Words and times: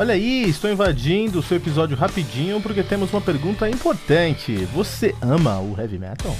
Olha 0.00 0.14
aí, 0.14 0.48
estou 0.48 0.72
invadindo 0.72 1.40
o 1.40 1.42
seu 1.42 1.58
episódio 1.58 1.94
rapidinho 1.94 2.58
porque 2.58 2.82
temos 2.82 3.12
uma 3.12 3.20
pergunta 3.20 3.68
importante. 3.68 4.66
Você 4.72 5.14
ama 5.20 5.60
o 5.60 5.78
heavy 5.78 5.98
metal? 5.98 6.34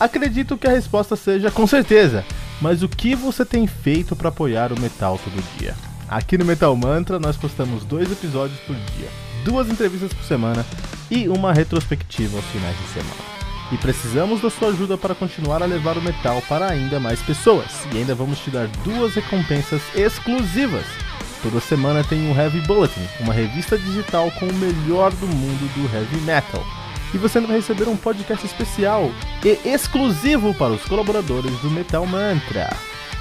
Acredito 0.00 0.58
que 0.58 0.66
a 0.66 0.72
resposta 0.72 1.14
seja 1.14 1.48
com 1.48 1.64
certeza, 1.64 2.24
mas 2.60 2.82
o 2.82 2.88
que 2.88 3.14
você 3.14 3.44
tem 3.44 3.68
feito 3.68 4.16
para 4.16 4.30
apoiar 4.30 4.72
o 4.72 4.80
metal 4.80 5.16
todo 5.16 5.44
dia? 5.56 5.76
Aqui 6.08 6.36
no 6.36 6.44
Metal 6.44 6.74
Mantra 6.74 7.20
nós 7.20 7.36
postamos 7.36 7.84
dois 7.84 8.10
episódios 8.10 8.58
por 8.66 8.74
dia, 8.74 9.08
duas 9.44 9.68
entrevistas 9.68 10.12
por 10.12 10.24
semana 10.24 10.66
e 11.08 11.28
uma 11.28 11.52
retrospectiva 11.52 12.36
aos 12.36 12.46
finais 12.46 12.76
de 12.76 12.88
semana. 12.88 13.22
E 13.70 13.76
precisamos 13.76 14.42
da 14.42 14.50
sua 14.50 14.70
ajuda 14.70 14.98
para 14.98 15.14
continuar 15.14 15.62
a 15.62 15.66
levar 15.66 15.96
o 15.96 16.02
metal 16.02 16.42
para 16.48 16.68
ainda 16.68 16.98
mais 16.98 17.22
pessoas. 17.22 17.86
E 17.94 17.98
ainda 17.98 18.12
vamos 18.12 18.40
te 18.40 18.50
dar 18.50 18.66
duas 18.84 19.14
recompensas 19.14 19.82
exclusivas. 19.94 21.01
Toda 21.42 21.60
semana 21.60 22.04
tem 22.04 22.30
o 22.30 22.38
Heavy 22.38 22.60
Bulletin, 22.60 23.00
uma 23.18 23.34
revista 23.34 23.76
digital 23.76 24.30
com 24.38 24.46
o 24.46 24.54
melhor 24.54 25.10
do 25.12 25.26
mundo 25.26 25.74
do 25.74 25.92
heavy 25.92 26.20
metal. 26.20 26.64
E 27.12 27.18
você 27.18 27.40
vai 27.40 27.56
receber 27.56 27.88
um 27.88 27.96
podcast 27.96 28.46
especial 28.46 29.10
e 29.44 29.58
exclusivo 29.68 30.54
para 30.54 30.72
os 30.72 30.84
colaboradores 30.84 31.52
do 31.58 31.68
Metal 31.68 32.06
Mantra. 32.06 32.70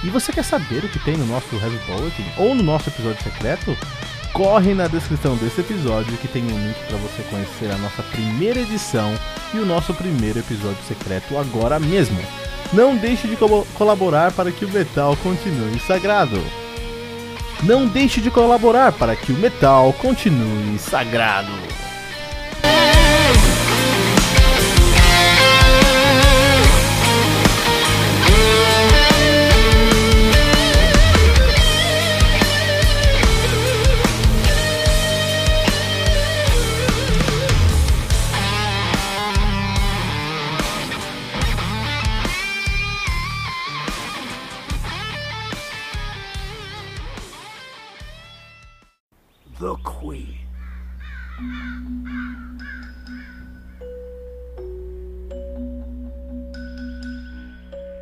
E 0.03 0.09
você 0.09 0.31
quer 0.31 0.43
saber 0.43 0.85
o 0.85 0.89
que 0.89 0.99
tem 0.99 1.17
no 1.17 1.25
nosso 1.25 1.55
Heavy 1.55 1.79
Bulletin 1.87 2.25
ou 2.37 2.53
no 2.53 2.61
nosso 2.61 2.89
episódio 2.89 3.23
secreto? 3.23 3.75
Corre 4.33 4.75
na 4.75 4.87
descrição 4.87 5.35
desse 5.35 5.59
episódio 5.61 6.15
que 6.17 6.27
tem 6.27 6.43
um 6.43 6.67
link 6.67 6.77
para 6.87 6.97
você 6.97 7.23
conhecer 7.23 7.71
a 7.71 7.77
nossa 7.79 8.03
primeira 8.03 8.59
edição 8.59 9.13
e 9.53 9.57
o 9.57 9.65
nosso 9.65 9.93
primeiro 9.95 10.39
episódio 10.39 10.81
secreto 10.87 11.37
agora 11.37 11.79
mesmo. 11.79 12.19
Não 12.71 12.95
deixe 12.95 13.27
de 13.27 13.35
co 13.35 13.65
colaborar 13.73 14.31
para 14.31 14.51
que 14.51 14.63
o 14.63 14.69
metal 14.69 15.17
continue 15.17 15.79
sagrado. 15.79 16.41
Não 17.63 17.85
deixe 17.85 18.19
de 18.19 18.31
colaborar 18.31 18.91
para 18.91 19.15
que 19.15 19.31
o 19.31 19.37
metal 19.37 19.93
continue 19.93 20.79
sagrado. 20.79 21.70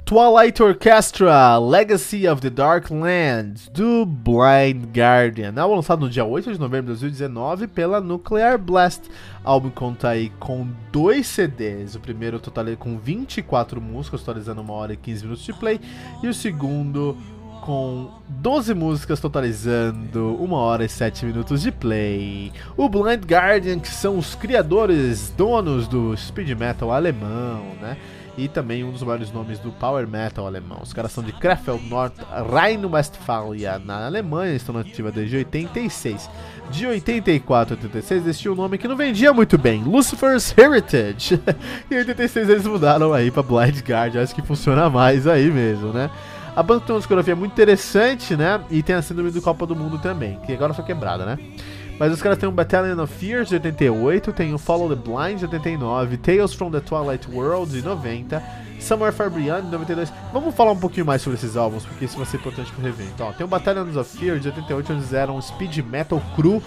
Twilight 0.09 0.59
Orchestra 0.63 1.59
Legacy 1.59 2.27
of 2.27 2.41
the 2.41 2.49
Dark 2.49 2.89
Lands 2.89 3.69
do 3.69 4.07
Blind 4.07 4.85
Guardian, 4.91 5.53
álbum 5.55 5.75
lançado 5.75 5.99
no 5.99 6.09
dia 6.09 6.25
8 6.25 6.51
de 6.51 6.59
novembro 6.59 6.95
de 6.95 6.99
2019 6.99 7.67
pela 7.67 8.01
Nuclear 8.01 8.57
Blast. 8.57 9.03
O 9.07 9.11
álbum 9.47 9.69
conta 9.69 10.09
aí 10.09 10.31
com 10.39 10.67
dois 10.91 11.27
CDs, 11.27 11.93
o 11.93 11.99
primeiro 11.99 12.39
total 12.39 12.65
com 12.79 12.97
24 12.97 13.79
músicas, 13.79 14.21
totalizando 14.21 14.63
1 14.63 14.71
hora 14.71 14.93
e 14.93 14.97
15 14.97 15.23
minutos 15.25 15.45
de 15.45 15.53
play, 15.53 15.79
e 16.23 16.27
o 16.27 16.33
segundo 16.33 17.15
com 17.61 18.09
12 18.29 18.73
músicas 18.73 19.19
totalizando 19.19 20.41
1 20.41 20.51
hora 20.53 20.85
e 20.85 20.89
7 20.89 21.23
minutos 21.27 21.61
de 21.61 21.71
play. 21.71 22.51
O 22.75 22.89
Blind 22.89 23.25
Guardian, 23.25 23.77
que 23.77 23.89
são 23.89 24.17
os 24.17 24.33
criadores, 24.33 25.31
donos 25.37 25.87
do 25.87 26.17
speed 26.17 26.57
metal 26.57 26.91
alemão, 26.91 27.63
né? 27.79 27.95
E 28.39 28.47
também 28.47 28.85
um 28.85 28.91
dos 28.91 29.03
maiores 29.03 29.33
nomes 29.33 29.59
do 29.59 29.69
power 29.69 30.07
metal 30.07 30.47
alemão. 30.47 30.79
Os 30.81 30.93
caras 30.93 31.11
são 31.11 31.21
de 31.21 31.33
Krefeld, 31.33 31.85
Nord 31.89 32.15
Rhine-Westphalia, 32.49 33.77
na 33.79 34.05
Alemanha, 34.05 34.55
estão 34.55 34.73
nativa 34.73 35.11
desde 35.11 35.35
86. 35.35 36.29
De 36.71 36.87
84 36.87 37.73
a 37.73 37.77
86 37.77 38.21
existia 38.21 38.49
um 38.49 38.55
nome 38.55 38.77
que 38.77 38.87
não 38.87 38.95
vendia 38.95 39.33
muito 39.33 39.57
bem, 39.57 39.83
Lucifer's 39.83 40.57
Heritage. 40.57 41.37
em 41.91 41.97
86 41.97 42.47
eles 42.47 42.65
mudaram 42.65 43.11
aí 43.11 43.29
pra 43.29 43.43
Blind 43.43 43.81
Guardian, 43.81 44.23
acho 44.23 44.33
que 44.33 44.41
funciona 44.41 44.89
mais 44.89 45.27
aí 45.27 45.51
mesmo, 45.51 45.91
né? 45.91 46.09
A 46.55 46.63
banda 46.63 46.85
tem 46.85 46.95
uma 46.95 46.99
discografia 46.99 47.35
muito 47.35 47.51
interessante, 47.51 48.37
né? 48.37 48.61
E 48.71 48.81
tem 48.81 48.95
a 48.95 49.01
síndrome 49.01 49.31
do 49.31 49.41
Copa 49.41 49.65
do 49.65 49.75
Mundo 49.75 49.99
também, 49.99 50.39
que 50.45 50.53
agora 50.53 50.73
foi 50.73 50.85
quebrada, 50.85 51.25
né? 51.25 51.37
Mas 51.99 52.13
os 52.13 52.21
caras 52.21 52.37
têm 52.37 52.47
um 52.47 52.51
Battalion 52.53 52.97
of 53.03 53.13
Fears 53.13 53.49
de 53.49 53.55
88, 53.55 54.31
tem 54.31 54.53
o 54.53 54.57
Follow 54.57 54.87
the 54.87 54.95
Blind 54.95 55.39
de 55.39 55.45
89, 55.45 56.15
Tales 56.15 56.53
from 56.53 56.71
the 56.71 56.79
Twilight 56.79 57.29
World 57.29 57.73
de 57.73 57.81
90, 57.81 58.41
Somewhere 58.79 59.13
Far 59.13 59.29
Beyond 59.29 59.65
de 59.65 59.71
92. 59.73 60.13
Vamos 60.31 60.55
falar 60.55 60.71
um 60.71 60.79
pouquinho 60.79 61.05
mais 61.05 61.21
sobre 61.21 61.37
esses 61.37 61.57
álbuns, 61.57 61.85
porque 61.85 62.05
isso 62.05 62.15
vai 62.15 62.25
ser 62.25 62.37
importante 62.37 62.71
pro 62.71 62.87
evento. 62.87 63.21
Ó, 63.21 63.33
tem 63.33 63.45
o 63.45 63.49
Battalion 63.49 63.85
of 63.99 64.17
Fears 64.17 64.41
de 64.41 64.47
88, 64.47 64.93
onde 64.93 65.01
eles 65.01 65.13
eram 65.13 65.35
um 65.35 65.41
speed 65.41 65.79
metal 65.79 66.21
cru 66.37 66.63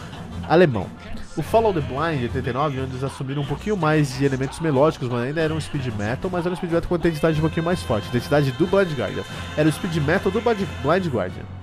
alemão. 0.46 0.86
O 1.34 1.40
Follow 1.40 1.72
the 1.72 1.80
Blind 1.80 2.18
de 2.18 2.24
89, 2.24 2.80
onde 2.82 2.92
eles 2.92 3.02
assumiram 3.02 3.40
um 3.40 3.46
pouquinho 3.46 3.74
mais 3.74 4.18
de 4.18 4.26
elementos 4.26 4.60
melódicos, 4.60 5.08
mas 5.08 5.22
ainda 5.22 5.40
era 5.40 5.54
um 5.54 5.58
speed 5.58 5.86
metal, 5.96 6.30
mas 6.30 6.44
era 6.44 6.52
um 6.52 6.56
speed 6.56 6.72
metal 6.72 6.88
com 6.90 6.94
uma 6.94 7.00
identidade 7.00 7.38
um 7.38 7.40
pouquinho 7.40 7.64
mais 7.64 7.82
forte, 7.82 8.06
identidade 8.08 8.52
do 8.52 8.66
Blind 8.66 8.92
Guardian. 8.92 9.22
Era 9.56 9.66
o 9.66 9.72
speed 9.72 9.96
metal 9.96 10.30
do 10.30 10.42
Blind 10.42 11.06
Guardian. 11.06 11.61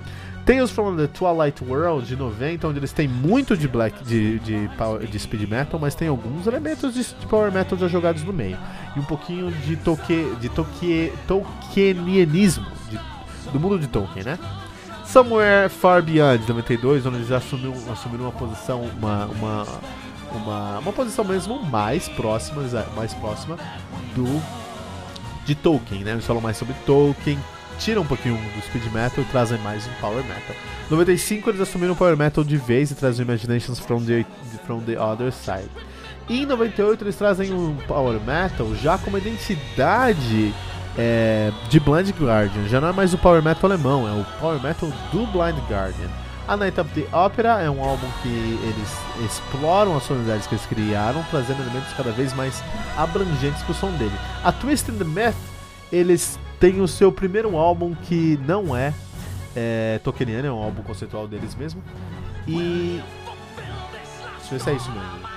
Tales 0.49 0.71
from 0.71 0.97
the 0.97 1.05
Twilight 1.05 1.63
World 1.63 2.07
de 2.07 2.15
90, 2.15 2.67
onde 2.67 2.79
eles 2.79 2.91
têm 2.91 3.07
muito 3.07 3.55
de 3.55 3.67
black 3.67 4.03
de, 4.03 4.39
de, 4.39 4.67
power, 4.75 5.05
de 5.05 5.19
speed 5.19 5.47
metal, 5.47 5.79
mas 5.79 5.93
tem 5.93 6.07
alguns 6.07 6.47
elementos 6.47 6.91
de, 6.95 7.03
de, 7.03 7.27
power 7.27 7.51
metal 7.51 7.77
já 7.77 7.87
jogados 7.87 8.23
no 8.23 8.33
meio. 8.33 8.57
E 8.95 8.99
um 8.99 9.03
pouquinho 9.03 9.51
de 9.51 9.75
toque 9.75 10.35
de 10.41 10.49
toque, 10.49 11.13
tolkienianismo, 11.27 12.65
de, 12.89 12.99
do 13.51 13.59
mundo 13.59 13.77
de 13.77 13.85
Tolkien, 13.85 14.25
né? 14.25 14.39
Somewhere 15.05 15.69
Far 15.69 16.01
Beyond, 16.01 16.47
92, 16.47 17.05
onde 17.05 17.17
eles 17.17 17.31
assumiram, 17.31 17.75
assumiram 17.91 18.23
uma 18.23 18.31
posição, 18.31 18.81
uma, 18.97 19.25
uma, 19.27 19.67
uma, 20.33 20.79
uma 20.79 20.93
posição 20.93 21.23
mesmo 21.25 21.61
mais 21.61 22.09
próxima, 22.09 22.63
mais 22.95 23.13
próxima 23.13 23.55
do 24.15 24.25
de 25.45 25.53
Tolkien, 25.53 26.03
né? 26.03 26.13
Eles 26.13 26.25
falam 26.25 26.41
mais 26.41 26.57
sobre 26.57 26.73
Tolkien, 26.87 27.37
tiram 27.79 28.01
um 28.01 28.05
pouquinho 28.05 28.35
do 28.35 28.61
speed 28.61 28.83
metal 28.93 29.23
e 29.23 29.27
trazem 29.27 29.57
mais 29.59 29.87
um 29.87 29.93
power 30.01 30.23
metal. 30.23 30.55
Em 30.87 30.91
95 30.91 31.49
eles 31.49 31.61
assumiram 31.61 31.93
o 31.93 31.95
power 31.95 32.15
metal 32.15 32.43
de 32.43 32.57
vez 32.57 32.91
e 32.91 32.95
trazem 32.95 33.23
Imaginations 33.23 33.79
from 33.79 34.03
the, 34.03 34.25
from 34.65 34.81
the 34.81 34.99
Other 35.01 35.31
Side. 35.31 35.69
E 36.27 36.43
em 36.43 36.45
98 36.45 37.03
eles 37.03 37.15
trazem 37.15 37.53
um 37.53 37.75
power 37.87 38.19
metal 38.19 38.75
já 38.75 38.97
com 38.97 39.09
uma 39.09 39.17
identidade 39.17 40.53
é, 40.97 41.51
de 41.69 41.79
Blind 41.79 42.09
Guardian. 42.11 42.67
Já 42.67 42.81
não 42.81 42.89
é 42.89 42.91
mais 42.91 43.13
o 43.13 43.17
power 43.17 43.41
metal 43.41 43.71
alemão, 43.71 44.07
é 44.07 44.11
o 44.11 44.25
power 44.39 44.61
metal 44.61 44.89
do 45.11 45.25
Blind 45.27 45.57
Guardian. 45.69 46.09
A 46.47 46.57
Night 46.57 46.79
of 46.79 46.89
the 46.99 47.05
Opera 47.15 47.61
é 47.61 47.69
um 47.69 47.83
álbum 47.83 48.07
que 48.23 48.27
eles 48.27 48.97
exploram 49.23 49.95
as 49.95 50.03
sonoridades 50.03 50.47
que 50.47 50.55
eles 50.55 50.65
criaram, 50.65 51.23
trazendo 51.29 51.61
elementos 51.61 51.93
cada 51.93 52.11
vez 52.11 52.33
mais 52.33 52.63
abrangentes 52.97 53.61
para 53.61 53.71
o 53.71 53.75
som 53.75 53.91
dele. 53.91 54.15
A 54.43 54.51
Twist 54.51 54.89
in 54.89 54.97
the 54.97 55.03
Myth, 55.03 55.37
eles 55.91 56.39
têm 56.59 56.81
o 56.81 56.87
seu 56.87 57.11
primeiro 57.11 57.55
álbum 57.57 57.95
que 57.95 58.37
não 58.45 58.75
é, 58.75 58.93
é 59.55 59.99
Tolkieniano, 60.03 60.47
é 60.47 60.51
um 60.51 60.61
álbum 60.61 60.83
conceitual 60.83 61.27
deles 61.27 61.55
mesmo. 61.55 61.81
E. 62.47 63.01
Deixa 64.37 64.55
eu 64.55 64.57
ver 64.57 64.59
se 64.59 64.69
é 64.69 64.73
isso 64.73 64.91
mesmo. 64.91 65.29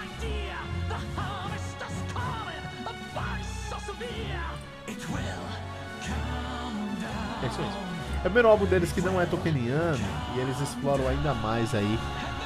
É 7.42 7.46
isso 7.46 7.60
mesmo. 7.60 7.82
É 8.14 8.18
o 8.18 8.30
primeiro 8.30 8.48
álbum 8.48 8.66
deles 8.66 8.92
que 8.92 9.00
não 9.00 9.20
é 9.20 9.26
Tolkieniano 9.26 9.98
e 10.36 10.40
eles 10.40 10.60
exploram 10.60 11.08
ainda 11.08 11.34
mais 11.34 11.74
aí 11.74 11.98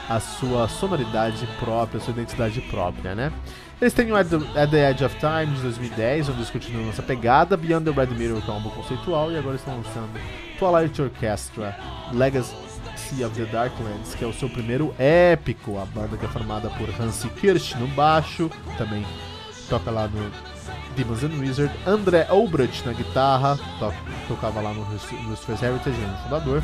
a 0.09 0.21
sua 0.21 0.69
sonoridade 0.69 1.47
própria, 1.59 1.99
a 1.99 2.01
sua 2.01 2.13
identidade 2.13 2.61
própria, 2.63 3.15
né? 3.15 3.33
Eles 3.79 3.93
têm 3.93 4.11
o 4.11 4.17
At 4.17 4.29
the, 4.71 4.91
Edge 4.91 5.05
of 5.05 5.15
Time 5.17 5.55
de 5.55 5.61
2010, 5.61 6.31
onde 6.31 6.39
eles 6.39 6.51
continuam 6.51 6.89
essa 6.89 7.03
pegada, 7.03 7.59
Beyond 7.59 7.85
the 7.85 7.91
Red 7.91 8.15
Mirror, 8.15 8.41
que 8.41 8.49
é 8.49 8.53
um 8.53 8.57
álbum 8.57 8.71
conceitual, 8.71 9.31
e 9.31 9.37
agora 9.37 9.57
estão 9.57 9.77
lançando 9.77 10.19
Twilight 10.59 11.03
Orchestra, 11.03 11.77
Legacy 12.15 13.23
of 13.23 13.35
the 13.35 13.45
Darklands, 13.45 14.15
que 14.15 14.25
é 14.25 14.27
o 14.27 14.33
seu 14.33 14.49
primeiro 14.49 14.95
épico, 14.99 15.79
a 15.79 15.85
banda 15.85 16.17
que 16.17 16.25
é 16.25 16.29
formada 16.29 16.71
por 16.71 16.89
Hansi 16.89 17.29
Kirsch 17.29 17.75
no 17.75 17.87
baixo, 17.89 18.51
também 18.79 19.05
toca 19.69 19.91
lá 19.91 20.09
no 20.09 20.33
Demons 20.97 21.23
and 21.23 21.39
Wizard, 21.39 21.75
André 21.87 22.27
Obrecht 22.31 22.87
na 22.87 22.95
guitarra, 22.95 23.59
to 23.79 23.93
tocava 24.27 24.63
lá 24.63 24.73
no 24.73 24.87
Lucifer's 25.29 25.63
Heritage, 25.63 26.01
no 26.01 26.17
fundador, 26.23 26.63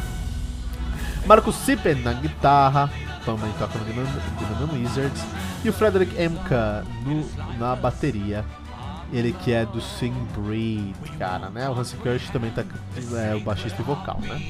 Marcos 1.26 1.56
Sippen 1.56 1.96
na 1.96 2.14
guitarra, 2.14 2.90
também 3.22 3.52
toca 3.58 3.78
no 3.78 3.84
Demons 3.84 4.08
and 4.08 4.72
Wizards, 4.72 5.22
e 5.64 5.68
o 5.68 5.72
Frederick 5.72 6.20
Emka 6.20 6.84
no, 7.04 7.58
na 7.58 7.76
bateria. 7.76 8.44
Ele 9.12 9.34
que 9.34 9.52
é 9.52 9.66
do 9.66 9.78
Sing 9.78 10.14
Breed, 10.34 10.94
cara, 11.18 11.50
né? 11.50 11.68
O 11.68 11.78
Hansi 11.78 11.96
Kirsch 11.96 12.30
também 12.30 12.50
tá 12.50 12.64
é, 13.14 13.34
o 13.34 13.40
baixista 13.40 13.82
e 13.82 13.84
vocal, 13.84 14.18
né? 14.22 14.40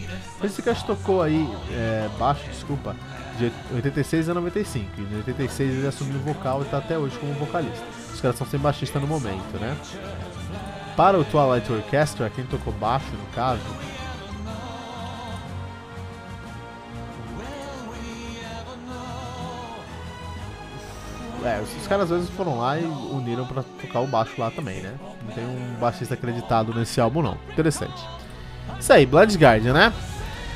O 0.41 0.47
Hansi 0.47 0.63
Kirsch 0.63 0.85
tocou 0.85 1.21
aí, 1.21 1.49
é, 1.73 2.09
baixo, 2.17 2.49
desculpa, 2.49 2.95
de 3.39 3.53
86 3.75 4.29
a 4.29 4.35
95. 4.35 4.87
E 4.99 5.01
em 5.03 5.17
86 5.17 5.79
ele 5.79 5.87
assumiu 5.89 6.17
o 6.17 6.23
vocal 6.23 6.63
e 6.63 6.67
tá 6.67 6.79
até 6.79 6.97
hoje 6.97 7.19
como 7.19 7.33
vocalista. 7.35 7.85
Os 8.15 8.21
caras 8.21 8.39
são 8.39 8.47
sem 8.47 8.61
baixista 8.61 9.01
no 9.01 9.07
momento, 9.09 9.59
né? 9.59 9.77
Para 10.97 11.19
o 11.19 11.25
Twilight 11.25 11.73
Orchestra, 11.73 12.31
quem 12.31 12.45
tocou 12.45 12.73
baixo 12.75 13.11
no 13.13 13.27
caso, 13.35 13.63
É, 21.45 21.61
os 21.61 21.87
caras 21.87 22.11
às 22.11 22.19
vezes 22.19 22.31
foram 22.35 22.59
lá 22.59 22.79
e 22.79 22.85
uniram 22.85 23.47
para 23.47 23.63
tocar 23.63 24.01
o 24.01 24.07
baixo 24.07 24.33
lá 24.39 24.51
também, 24.51 24.81
né? 24.81 24.95
Não 25.27 25.35
tem 25.35 25.45
um 25.45 25.75
baixista 25.81 26.15
acreditado 26.15 26.73
nesse 26.75 27.01
álbum, 27.01 27.23
não. 27.23 27.37
Interessante. 27.51 28.03
Isso 28.79 28.93
aí, 28.93 29.07
Blood 29.07 29.37
Guardian, 29.37 29.73
né? 29.73 29.93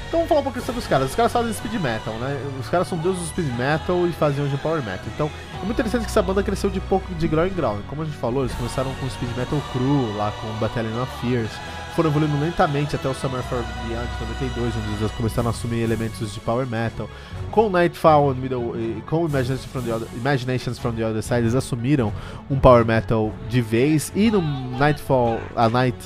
Então 0.09 0.21
vamos 0.21 0.29
falar 0.29 0.41
um 0.41 0.45
pouquinho 0.45 0.65
sobre 0.65 0.81
os 0.81 0.87
caras. 0.87 1.11
Os 1.11 1.17
caras 1.17 1.33
fazem 1.33 1.53
speed 1.53 1.75
metal, 1.81 2.15
né? 2.15 2.41
Os 2.61 2.69
caras 2.69 2.87
são 2.87 2.97
deuses 2.99 3.23
do 3.23 3.29
speed 3.29 3.53
metal 3.57 4.07
e 4.07 4.13
faziam 4.13 4.47
de 4.47 4.57
power 4.59 4.83
metal. 4.83 5.05
Então 5.13 5.31
é 5.55 5.65
muito 5.65 5.73
interessante 5.73 6.03
que 6.05 6.11
essa 6.11 6.23
banda 6.23 6.43
cresceu 6.43 6.71
de 6.71 6.81
pouco 6.81 7.13
de 7.15 7.27
grau 7.27 7.47
em 7.47 7.53
grau. 7.53 7.79
Como 7.89 8.03
a 8.03 8.05
gente 8.05 8.17
falou, 8.17 8.45
eles 8.45 8.55
começaram 8.55 8.95
com 8.95 9.11
speed 9.11 9.37
metal 9.37 9.61
cru, 9.73 10.17
lá 10.17 10.33
com 10.41 10.49
Battalion 10.59 11.03
of 11.03 11.13
Fears. 11.21 11.51
Foram 11.97 12.11
evoluindo 12.11 12.39
lentamente 12.39 12.95
até 12.95 13.09
o 13.09 13.15
Summer 13.15 13.43
for 13.45 13.65
Beyond 13.89 14.07
92, 14.21 14.77
onde 14.77 15.01
eles 15.01 15.13
começaram 15.13 15.49
a 15.49 15.51
assumir 15.51 15.81
elementos 15.81 16.35
de 16.35 16.39
power 16.41 16.67
metal. 16.67 17.09
Com 17.51 17.71
Nightfall 17.71 18.35
Middle, 18.35 18.75
com 19.07 19.27
Imaginations 19.27 19.65
from, 19.65 19.81
the 19.81 19.95
Other, 19.95 20.09
Imaginations 20.15 20.79
from 20.79 20.93
the 20.93 21.03
Other 21.03 21.23
Side, 21.23 21.41
eles 21.41 21.55
assumiram 21.55 22.13
um 22.51 22.61
power 22.61 22.85
metal 22.85 23.33
de 23.49 23.63
vez. 23.63 24.13
E 24.15 24.31
no 24.31 24.43
Nightfall, 24.77 25.41
a 25.57 25.71
Night 25.71 25.97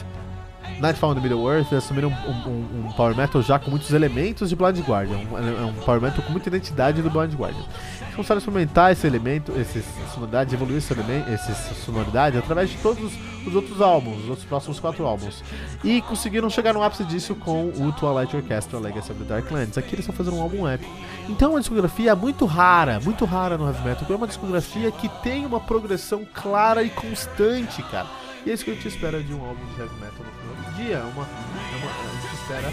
Nightfall 0.78 1.12
in 1.12 1.20
Middle 1.20 1.50
Earth, 1.50 1.72
eles 1.72 1.84
assumiram 1.84 2.08
um, 2.08 2.48
um, 2.48 2.86
um, 2.86 2.92
power 2.92 3.16
metal 3.16 3.42
já 3.42 3.58
com 3.58 3.70
muitos 3.70 3.92
elementos 3.92 4.48
de 4.48 4.54
Blind 4.54 4.78
Guardian. 4.86 5.16
Um, 5.16 5.66
um 5.70 5.72
power 5.84 6.00
metal 6.00 6.22
com 6.24 6.30
muita 6.30 6.48
identidade 6.48 7.02
do 7.02 7.10
Blind 7.10 7.34
Guardian. 7.34 7.64
Eles 8.00 8.14
começaram 8.14 8.38
a 8.38 8.42
experimentar 8.42 8.92
esse 8.92 9.06
elemento, 9.08 9.52
essa 9.58 9.82
sonoridade, 10.14 10.54
evoluir 10.54 10.78
esse 10.78 10.92
elemento, 10.92 11.28
essa 11.28 11.74
sonoridade 11.74 12.38
através 12.38 12.70
de 12.70 12.76
todos 12.76 13.02
os 13.02 13.12
outros 13.54 13.80
álbuns, 13.80 14.28
os 14.28 14.44
próximos 14.44 14.78
quatro 14.78 15.06
álbuns. 15.06 15.42
E 15.82 16.02
conseguiram 16.02 16.50
chegar 16.50 16.74
no 16.74 16.82
ápice 16.82 17.04
disso 17.04 17.34
com 17.34 17.68
o 17.68 17.92
Twilight 17.92 18.36
Orchestra 18.36 18.78
Legacy 18.78 19.12
of 19.12 19.22
the 19.22 19.28
Darklands. 19.28 19.78
Aqui 19.78 19.94
eles 19.94 20.00
estão 20.00 20.14
fazendo 20.14 20.36
um 20.36 20.42
álbum 20.42 20.66
épico. 20.68 20.92
Então 21.28 21.50
é 21.50 21.54
uma 21.54 21.60
discografia 21.60 22.14
muito 22.14 22.44
rara, 22.44 23.00
muito 23.00 23.24
rara 23.24 23.56
no 23.56 23.66
heavy 23.66 23.82
metal. 23.82 24.06
É 24.08 24.14
uma 24.14 24.26
discografia 24.26 24.90
que 24.90 25.08
tem 25.22 25.46
uma 25.46 25.60
progressão 25.60 26.26
clara 26.32 26.82
e 26.82 26.90
constante, 26.90 27.82
cara. 27.84 28.06
E 28.44 28.50
é 28.50 28.54
isso 28.54 28.64
que 28.64 28.70
a 28.70 28.74
gente 28.74 28.88
espera 28.88 29.22
de 29.22 29.34
um 29.34 29.44
álbum 29.44 29.64
de 29.66 29.80
heavy 29.80 29.94
metal 29.96 30.24
no 30.24 30.32
final 30.32 30.54
do 30.54 30.76
dia. 30.76 30.98
Uma, 30.98 31.24
é 31.24 31.76
uma, 31.76 31.90
a 31.90 32.20
gente 32.22 32.34
espera 32.34 32.72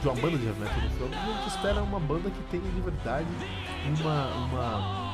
de 0.00 0.08
uma 0.08 0.14
banda 0.14 0.38
de 0.38 0.46
heavy 0.46 0.60
metal 0.60 0.82
no 0.82 0.90
final 0.90 1.08
do 1.08 1.14
dia. 1.14 1.22
A 1.22 1.36
gente 1.36 1.48
espera 1.48 1.82
uma 1.82 2.00
banda 2.00 2.30
que 2.30 2.42
tenha 2.50 2.70
de 2.70 2.80
verdade 2.80 3.26
uma, 4.00 4.26
uma 4.46 5.11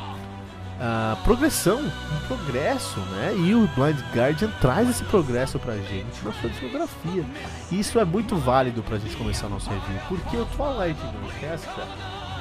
uh, 0.79 1.17
progressão, 1.25 1.81
um 1.81 2.27
progresso, 2.27 2.99
né? 3.01 3.35
E 3.37 3.55
o 3.55 3.69
Blind 3.69 3.99
Guardian 4.15 4.51
traz 4.61 4.89
esse 4.89 5.05
progresso 5.05 5.59
pra 5.59 5.77
gente 5.77 6.25
na 6.25 6.33
sua 6.33 6.51
discografia. 6.51 7.25
E 7.71 7.81
isso 7.81 7.99
é 7.99 8.05
muito 8.05 8.37
válido 8.37 8.83
pra 8.83 8.99
gente 8.99 9.17
começar 9.17 9.49
nosso 9.49 9.69
review, 9.71 10.01
porque 10.09 10.37
o 10.37 10.47
Twilight 10.47 11.01
Orchestra 11.25 11.85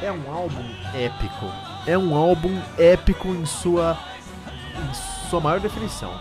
é 0.02 0.12
um 0.12 0.32
álbum 0.32 0.64
épico. 0.94 1.52
É 1.86 1.98
um 1.98 2.16
álbum 2.16 2.60
épico 2.78 3.30
em 3.30 3.46
sua, 3.46 3.98
em 4.78 5.30
sua 5.30 5.40
maior 5.40 5.60
definição 5.60 6.14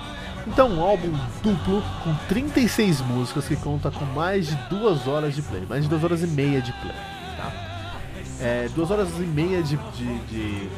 então, 0.46 0.68
um 0.68 0.80
álbum 0.80 1.12
duplo 1.42 1.82
com 2.04 2.14
36 2.28 3.00
músicas 3.00 3.48
que 3.48 3.56
conta 3.56 3.90
com 3.90 4.04
mais 4.04 4.46
de 4.46 4.54
duas 4.70 5.06
horas 5.08 5.34
de 5.34 5.42
play, 5.42 5.66
mais 5.68 5.82
de 5.82 5.90
duas 5.90 6.04
horas 6.04 6.22
e 6.22 6.26
meia 6.28 6.62
de 6.62 6.72
play. 6.72 6.94
Tá? 7.36 7.52
É, 8.40 8.68
duas 8.72 8.90
horas 8.90 9.08
e 9.18 9.22
meia 9.22 9.60
de, 9.60 9.76
de, 9.76 10.18
de, 10.26 10.70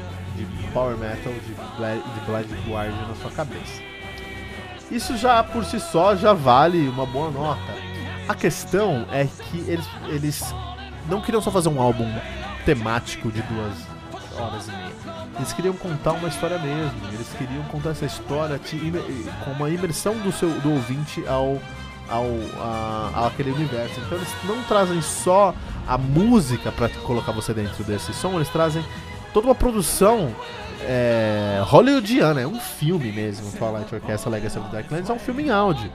de 0.45 0.67
power 0.69 0.97
metal, 0.97 1.33
de, 1.33 1.55
de 1.55 2.21
Blind 2.27 2.69
Guardian 2.69 3.07
na 3.09 3.15
sua 3.17 3.31
cabeça. 3.31 3.83
Isso 4.91 5.17
já 5.17 5.43
por 5.45 5.65
si 5.65 5.79
só 5.79 6.17
já 6.17 6.33
vale 6.33 6.89
uma 6.89 7.05
boa 7.05 7.31
nota. 7.31 7.75
A 8.29 8.35
questão 8.35 9.07
é 9.11 9.27
que 9.27 9.59
eles, 9.71 9.87
eles 10.09 10.55
não 11.09 11.21
queriam 11.21 11.43
só 11.43 11.51
fazer 11.51 11.69
um 11.69 11.81
álbum 11.81 12.07
temático 12.65 13.31
de 13.31 13.43
duas 13.43 13.75
horas 14.39 14.69
e 14.69 14.71
meia. 14.71 15.29
Eles 15.37 15.53
queriam 15.53 15.75
contar 15.75 16.13
uma 16.13 16.29
história 16.29 16.59
mesmo. 16.59 16.99
Eles 17.13 17.29
queriam 17.37 17.63
contar 17.65 17.91
essa 17.91 18.07
história 18.07 18.61
com 19.45 19.51
uma 19.53 19.71
imersão 19.71 20.15
do 20.19 20.33
seu 20.33 20.51
do 20.61 20.73
ouvinte 20.73 21.25
ao 21.27 21.61
ao 22.09 22.27
a, 22.61 23.27
aquele 23.27 23.51
universo. 23.53 24.01
Então 24.01 24.19
eles 24.19 24.29
não 24.45 24.63
trazem 24.65 25.01
só 25.03 25.55
a 25.87 25.97
música 25.97 26.73
para 26.73 26.89
colocar 26.89 27.33
você 27.33 27.55
dentro 27.55 27.85
desse 27.85 28.13
som, 28.13 28.35
eles 28.35 28.49
trazem 28.49 28.85
toda 29.33 29.47
uma 29.47 29.55
produção 29.55 30.35
é, 30.83 31.61
hollywoodiana, 31.65 32.41
é 32.41 32.47
um 32.47 32.61
filme 32.61 33.13
mesmo. 33.13 33.51
Twilight 33.53 33.95
Orchestra 33.95 34.31
Legacy 34.31 34.59
of 34.59 34.69
the 34.69 34.77
Darklands 34.77 35.11
é 35.11 35.13
um 35.13 35.19
filme 35.19 35.45
em 35.45 35.51
áudio. 35.51 35.91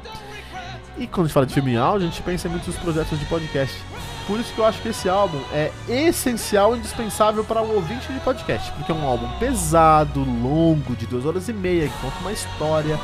E 0.98 1.08
quando 1.08 1.26
a 1.26 1.28
gente 1.28 1.34
fala 1.34 1.46
de 1.46 1.54
filme 1.54 1.74
em 1.74 1.78
áudio, 1.78 2.08
a 2.08 2.12
gente 2.12 2.22
pensa 2.22 2.48
em 2.48 2.52
muitos 2.52 2.76
projetos 2.78 3.20
de 3.20 3.26
podcast. 3.26 3.76
Por 4.28 4.40
isso 4.40 4.54
que 4.54 4.60
eu 4.60 4.66
acho 4.66 4.82
que 4.82 4.90
esse 4.90 5.10
álbum 5.10 5.40
é 5.52 5.72
essencial 5.90 6.76
e 6.76 6.80
indispensável 6.80 7.44
para 7.44 7.62
o 7.62 7.76
ouvinte 7.76 8.12
de 8.12 8.20
podcast, 8.20 8.72
porque 8.74 8.92
é 8.92 8.96
um 8.96 9.06
álbum 9.06 9.28
pesado, 9.38 10.20
longo, 10.24 10.96
de 10.96 11.06
duas 11.08 11.26
horas 11.26 11.50
e 11.50 11.54
meia, 11.54 11.90
que 11.90 11.98
conta 11.98 12.20
uma 12.20 12.32
história. 12.32 13.00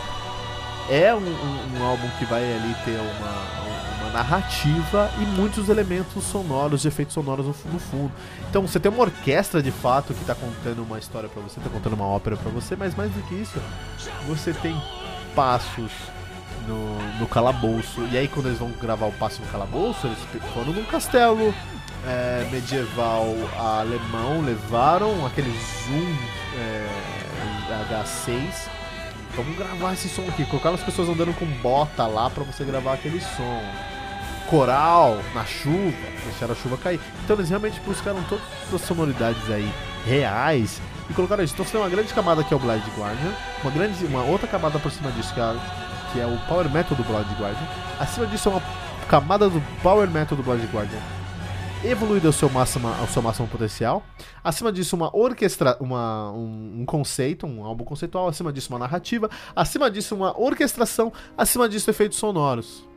É 0.89 1.13
um, 1.13 1.17
um, 1.17 1.79
um 1.79 1.85
álbum 1.85 2.07
que 2.17 2.25
vai 2.25 2.41
ali 2.41 2.75
ter 2.85 2.99
uma, 2.99 3.58
narrativa 4.09 5.11
e 5.19 5.25
muitos 5.25 5.69
elementos 5.69 6.23
sonoros, 6.23 6.81
de 6.81 6.87
efeitos 6.87 7.13
sonoros 7.13 7.45
no, 7.45 7.73
no 7.73 7.79
fundo. 7.79 8.11
Então 8.49 8.61
você 8.61 8.79
tem 8.79 8.91
uma 8.91 9.01
orquestra 9.01 9.61
de 9.61 9.71
fato 9.71 10.13
que 10.13 10.21
está 10.21 10.35
contando 10.35 10.83
uma 10.83 10.99
história 10.99 11.29
para 11.29 11.41
você, 11.41 11.59
está 11.59 11.69
contando 11.69 11.93
uma 11.93 12.05
ópera 12.05 12.35
para 12.37 12.51
você, 12.51 12.75
mas 12.75 12.95
mais 12.95 13.11
do 13.11 13.21
que 13.23 13.35
isso, 13.35 13.59
você 14.27 14.53
tem 14.53 14.79
passos 15.35 15.91
no, 16.67 17.19
no 17.19 17.27
calabouço. 17.27 18.01
E 18.11 18.17
aí 18.17 18.27
quando 18.27 18.47
eles 18.47 18.59
vão 18.59 18.71
gravar 18.71 19.07
o 19.07 19.11
passo 19.13 19.41
no 19.41 19.47
calabouço, 19.47 20.07
eles 20.07 20.19
foram 20.53 20.73
num 20.73 20.85
castelo 20.85 21.53
é, 22.07 22.47
medieval 22.51 23.35
alemão, 23.57 24.41
levaram 24.41 25.25
aquele 25.25 25.51
zoom 25.51 26.15
é, 26.57 26.87
H6. 27.89 28.69
Vamos 29.35 29.57
gravar 29.57 29.93
esse 29.93 30.09
som 30.09 30.23
aqui. 30.27 30.45
Colocaram 30.45 30.75
as 30.75 30.83
pessoas 30.83 31.09
andando 31.09 31.33
com 31.33 31.45
bota 31.61 32.05
lá 32.07 32.29
para 32.29 32.43
você 32.43 32.63
gravar 32.63 32.93
aquele 32.93 33.21
som. 33.21 33.61
Coral 34.49 35.19
na 35.33 35.45
chuva, 35.45 35.95
deixaram 36.23 36.53
a 36.53 36.55
chuva 36.55 36.77
cair. 36.77 36.99
Então 37.23 37.35
eles 37.35 37.49
realmente 37.49 37.79
buscaram 37.81 38.21
todas 38.23 38.43
as 38.73 38.81
sonoridades 38.81 39.49
aí 39.49 39.71
reais 40.05 40.81
e 41.09 41.13
colocaram 41.13 41.43
isso. 41.43 41.53
Então 41.53 41.65
você 41.65 41.71
tem 41.73 41.81
uma 41.81 41.89
grande 41.89 42.13
camada 42.13 42.43
que 42.43 42.53
é 42.53 42.57
o 42.57 42.59
Blind 42.59 42.83
Guardian, 42.97 43.33
uma 43.63 43.71
grande, 43.71 44.05
uma 44.05 44.23
outra 44.23 44.47
camada 44.47 44.79
por 44.79 44.91
cima 44.91 45.11
disso 45.11 45.33
que 45.33 45.39
é 45.39 45.55
que 46.11 46.19
é 46.19 46.25
o 46.25 46.37
Power 46.47 46.67
Metal 46.69 46.97
do 46.97 47.03
Blood 47.03 47.29
Guardian. 47.35 47.67
Acima 47.99 48.25
disso 48.25 48.49
é 48.49 48.51
uma 48.53 48.63
camada 49.07 49.47
do 49.47 49.61
Power 49.83 50.09
Metal 50.09 50.35
do 50.35 50.43
Blood 50.43 50.65
Guardian 50.67 51.19
evoluída 51.83 52.27
ao 52.27 52.33
seu 52.33 52.49
máximo, 52.49 52.87
ao 52.87 53.07
seu 53.07 53.21
máximo 53.21 53.47
potencial. 53.47 54.03
Acima 54.43 54.71
disso, 54.71 54.95
uma 54.95 55.15
orquestra, 55.15 55.77
uma, 55.79 56.31
um, 56.31 56.81
um, 56.81 56.85
conceito, 56.85 57.47
um 57.47 57.63
álbum 57.63 57.85
conceitual. 57.85 58.27
Acima 58.27 58.51
disso, 58.51 58.69
uma 58.73 58.79
narrativa. 58.79 59.29
Acima 59.55 59.89
disso, 59.89 60.15
uma 60.15 60.37
orquestração. 60.37 61.13
Acima 61.37 61.69
disso, 61.69 61.89
efeitos 61.89 62.17
sonoros. 62.17 62.88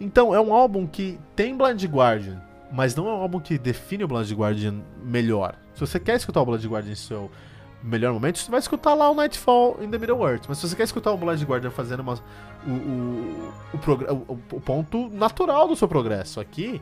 Então, 0.00 0.34
é 0.34 0.40
um 0.40 0.54
álbum 0.54 0.86
que 0.86 1.18
tem 1.36 1.56
Blind 1.56 1.84
Guardian, 1.84 2.40
mas 2.72 2.96
não 2.96 3.06
é 3.06 3.12
um 3.12 3.20
álbum 3.20 3.38
que 3.38 3.58
define 3.58 4.04
o 4.04 4.08
Blind 4.08 4.32
Guardian 4.32 4.80
melhor. 5.02 5.54
Se 5.74 5.80
você 5.80 6.00
quer 6.00 6.16
escutar 6.16 6.40
o 6.40 6.46
Blind 6.46 6.64
Guardian 6.64 6.92
em 6.92 6.96
seu 6.96 7.30
melhor 7.82 8.12
momento, 8.12 8.38
você 8.38 8.50
vai 8.50 8.60
escutar 8.60 8.94
lá 8.94 9.10
o 9.10 9.14
Nightfall 9.14 9.78
in 9.82 9.90
the 9.90 9.98
Middle 9.98 10.26
Earth. 10.26 10.44
Mas 10.48 10.58
se 10.58 10.68
você 10.68 10.76
quer 10.76 10.84
escutar 10.84 11.12
o 11.12 11.16
Blind 11.16 11.42
Guardian 11.42 11.70
fazendo 11.70 12.00
uma, 12.00 12.14
o, 12.66 12.70
o, 12.70 14.32
o, 14.32 14.38
o, 14.52 14.60
ponto 14.60 15.08
natural 15.10 15.68
do 15.68 15.76
seu 15.76 15.88
progresso 15.88 16.40
aqui, 16.40 16.80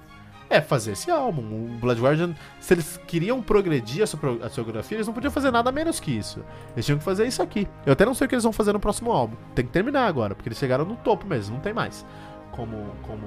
é 0.50 0.60
fazer 0.60 0.92
esse 0.92 1.10
álbum. 1.10 1.42
O 1.42 1.78
Blood 1.78 2.00
Guardian, 2.00 2.34
se 2.60 2.74
eles 2.74 2.98
queriam 3.06 3.42
progredir 3.42 4.02
a 4.02 4.06
sua, 4.06 4.18
a 4.42 4.48
sua 4.48 4.64
biografia, 4.64 4.96
eles 4.96 5.06
não 5.06 5.14
podiam 5.14 5.30
fazer 5.30 5.50
nada 5.50 5.70
menos 5.70 6.00
que 6.00 6.10
isso. 6.10 6.42
Eles 6.72 6.86
tinham 6.86 6.98
que 6.98 7.04
fazer 7.04 7.26
isso 7.26 7.42
aqui. 7.42 7.68
Eu 7.84 7.92
até 7.92 8.04
não 8.04 8.14
sei 8.14 8.24
o 8.24 8.28
que 8.28 8.34
eles 8.34 8.44
vão 8.44 8.52
fazer 8.52 8.72
no 8.72 8.80
próximo 8.80 9.12
álbum. 9.12 9.36
Tem 9.54 9.64
que 9.64 9.70
terminar 9.70 10.06
agora, 10.06 10.34
porque 10.34 10.48
eles 10.48 10.58
chegaram 10.58 10.84
no 10.84 10.96
topo 10.96 11.26
mesmo, 11.26 11.54
não 11.54 11.60
tem 11.62 11.72
mais. 11.72 12.04
Como. 12.52 12.94
como 13.02 13.26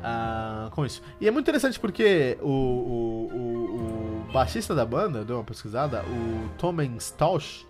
uh, 0.00 0.70
com 0.70 0.84
isso. 0.84 1.02
E 1.20 1.28
é 1.28 1.30
muito 1.30 1.44
interessante 1.44 1.78
porque 1.78 2.38
o, 2.40 2.48
o, 2.48 3.30
o, 3.32 4.26
o 4.28 4.32
baixista 4.32 4.74
da 4.74 4.84
banda, 4.84 5.24
deu 5.24 5.36
uma 5.36 5.44
pesquisada, 5.44 6.02
o 6.02 6.48
Tomen 6.58 6.96
Stausch, 6.98 7.66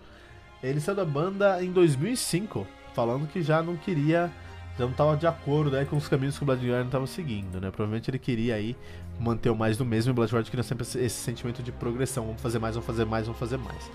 ele 0.63 0.81
saiu 0.81 0.97
da 0.97 1.05
banda 1.05 1.63
em 1.63 1.73
2005, 1.73 2.67
falando 2.95 3.27
que 3.27 3.43
já 3.43 3.63
não 3.63 3.77
queria 3.77 4.31
já 4.79 4.85
não 4.85 4.93
estava 4.93 5.17
de 5.17 5.27
acordo 5.27 5.71
né, 5.71 5.85
com 5.85 5.97
os 5.97 6.09
caminhos 6.09 6.39
que 6.39 6.43
o 6.43 6.47
Blood 6.47 6.67
Guardian 6.67 6.87
estava 6.87 7.07
seguindo, 7.07 7.61
né? 7.61 7.71
Provavelmente 7.71 8.11
ele 8.11 8.19
queria 8.19 8.55
aí 8.55 8.75
manter 9.19 9.51
o 9.51 9.57
mais 9.57 9.77
do 9.77 9.85
mesmo 9.85 10.11
e 10.11 10.13
o 10.13 10.15
Blood 10.15 10.45
queria 10.45 10.63
sempre 10.63 10.85
esse 10.85 11.11
sentimento 11.11 11.63
de 11.63 11.71
progressão, 11.71 12.25
vamos 12.25 12.41
fazer 12.41 12.59
mais, 12.59 12.77
vamos 12.77 12.87
fazer 12.87 13.05
mais, 13.05 13.27
vamos 13.27 13.39
fazer 13.39 13.59
mais. 13.59 13.91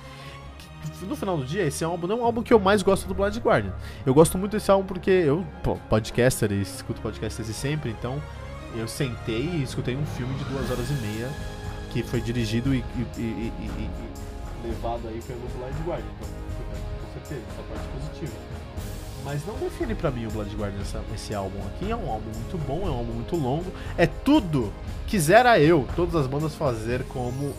No 1.01 1.15
final 1.15 1.37
do 1.37 1.45
dia, 1.45 1.63
esse 1.63 1.83
álbum 1.83 2.07
não 2.07 2.17
é 2.17 2.21
um 2.21 2.25
álbum 2.25 2.43
que 2.43 2.53
eu 2.53 2.59
mais 2.59 2.81
gosto 2.81 3.07
do 3.07 3.13
Blood 3.13 3.39
Guardian. 3.39 3.73
Eu 4.05 4.13
gosto 4.13 4.37
muito 4.37 4.51
desse 4.51 4.69
álbum 4.69 4.85
porque 4.85 5.09
eu, 5.09 5.45
podcaster, 5.89 6.51
e 6.51 6.61
escuto 6.61 7.01
podcasts 7.01 7.45
sempre, 7.55 7.91
então 7.91 8.21
eu 8.75 8.87
sentei 8.87 9.41
e 9.41 9.63
escutei 9.63 9.95
um 9.95 10.05
filme 10.05 10.33
de 10.35 10.43
duas 10.45 10.69
horas 10.69 10.89
e 10.89 10.93
meia 10.93 11.29
que 11.91 12.03
foi 12.03 12.19
dirigido 12.19 12.73
e, 12.73 12.83
e, 12.97 13.21
e, 13.21 13.21
e 13.23 14.67
levado 14.67 15.07
aí 15.07 15.21
pelo 15.21 15.39
Blood 15.57 15.75
Guardian. 15.85 16.05
Então, 16.19 16.29
com 17.01 17.13
certeza, 17.13 17.41
essa 17.51 17.63
parte 17.63 17.87
positiva 17.99 18.33
mas 19.25 19.43
não 19.43 19.55
define 19.55 19.95
para 19.95 20.11
mim 20.11 20.27
o 20.27 20.29
Blood 20.29 20.55
Guardian 20.55 20.81
essa, 20.81 21.01
esse 21.15 21.33
álbum 21.33 21.59
aqui. 21.65 21.91
É 21.91 21.95
um 21.95 22.09
álbum 22.11 22.29
muito 22.35 22.57
bom, 22.59 22.83
é 22.85 22.91
um 22.91 22.97
álbum 22.97 23.13
muito 23.13 23.35
longo. 23.35 23.65
É 23.97 24.05
tudo 24.05 24.71
quisera 25.07 25.59
eu, 25.59 25.87
todas 25.95 26.15
as 26.15 26.27
bandas 26.27 26.53
fazer 26.53 27.03
como. 27.05 27.51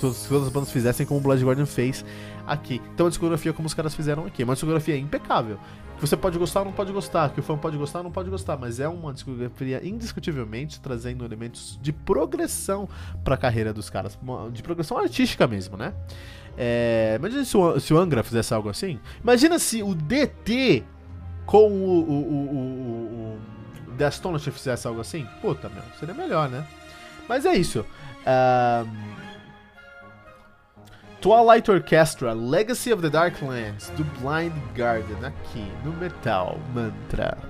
Todas 0.00 0.32
as 0.32 0.48
bandas 0.48 0.70
fizessem 0.70 1.04
como 1.04 1.18
o 1.18 1.22
Blood 1.22 1.44
Guardian 1.44 1.66
fez 1.66 2.04
aqui. 2.50 2.82
Então 2.92 3.06
a 3.06 3.08
discografia 3.08 3.52
como 3.52 3.66
os 3.66 3.74
caras 3.74 3.94
fizeram 3.94 4.26
aqui. 4.26 4.42
Uma 4.42 4.54
discografia 4.54 4.96
impecável. 4.96 5.58
Que 5.94 6.00
você 6.06 6.16
pode 6.16 6.38
gostar 6.38 6.60
ou 6.60 6.66
não 6.66 6.72
pode 6.72 6.92
gostar. 6.92 7.30
Que 7.30 7.40
o 7.40 7.42
fã 7.42 7.56
pode 7.56 7.76
gostar 7.76 8.00
ou 8.00 8.04
não 8.04 8.10
pode 8.10 8.28
gostar. 8.28 8.56
Mas 8.56 8.80
é 8.80 8.88
uma 8.88 9.12
discografia 9.12 9.80
indiscutivelmente 9.86 10.80
trazendo 10.80 11.24
elementos 11.24 11.78
de 11.80 11.92
progressão 11.92 12.88
para 13.22 13.34
a 13.34 13.38
carreira 13.38 13.72
dos 13.72 13.88
caras. 13.88 14.18
De 14.52 14.62
progressão 14.62 14.98
artística 14.98 15.46
mesmo, 15.46 15.76
né? 15.76 15.94
É, 16.58 17.14
imagina 17.18 17.44
se 17.44 17.56
o, 17.56 17.78
se 17.78 17.94
o 17.94 17.98
Angra 17.98 18.22
fizesse 18.22 18.52
algo 18.52 18.68
assim. 18.68 18.98
Imagina 19.22 19.58
se 19.58 19.82
o 19.82 19.94
DT 19.94 20.84
com 21.46 21.70
o, 21.70 22.00
o, 22.00 22.12
o, 22.12 22.56
o, 22.56 23.38
o 23.90 23.96
The 23.96 24.06
Astonishing 24.06 24.50
fizesse 24.50 24.86
algo 24.86 25.00
assim, 25.00 25.26
puta, 25.40 25.68
meu, 25.68 25.82
seria 25.98 26.14
melhor, 26.14 26.48
né? 26.48 26.66
Mas 27.28 27.44
é 27.44 27.54
isso. 27.54 27.84
Um, 28.26 29.29
Twilight 31.20 31.68
Orchestra, 31.68 32.34
Legacy 32.34 32.90
of 32.90 33.02
the 33.02 33.10
Darklands, 33.10 33.94
do 33.94 34.04
Blind 34.22 34.54
Guardian, 34.74 35.22
aqui 35.22 35.66
no 35.84 35.92
Metal 35.92 36.58
Mantra. 36.74 37.49